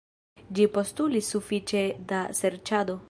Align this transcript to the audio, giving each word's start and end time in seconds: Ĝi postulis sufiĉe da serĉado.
Ĝi 0.59 0.65
postulis 0.77 1.29
sufiĉe 1.35 1.83
da 2.13 2.23
serĉado. 2.41 2.99